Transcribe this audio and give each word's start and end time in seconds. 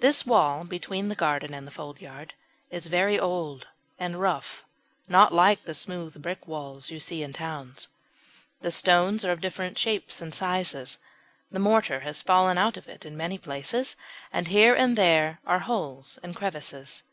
This 0.00 0.26
wall 0.26 0.64
between 0.64 1.06
the 1.06 1.14
garden 1.14 1.54
and 1.54 1.64
the 1.64 1.70
foldyard 1.70 2.32
is 2.70 2.88
very 2.88 3.20
old 3.20 3.68
and 4.00 4.20
rough 4.20 4.64
not 5.06 5.32
like 5.32 5.64
the 5.64 5.74
smooth 5.76 6.20
brick 6.20 6.48
walls 6.48 6.90
you 6.90 6.98
see 6.98 7.22
in 7.22 7.32
towns. 7.32 7.86
The 8.62 8.72
stones 8.72 9.24
are 9.24 9.30
of 9.30 9.40
different 9.40 9.78
shapes 9.78 10.20
and 10.20 10.34
sizes, 10.34 10.98
the 11.52 11.60
mortar 11.60 12.00
has 12.00 12.20
fallen 12.20 12.58
out 12.58 12.76
of 12.76 12.88
it 12.88 13.06
in 13.06 13.16
many 13.16 13.38
places, 13.38 13.94
and 14.32 14.48
here 14.48 14.74
and 14.74 14.98
there 14.98 15.38
are 15.46 15.60
holes 15.60 16.18
and 16.24 16.34
crevices. 16.34 17.04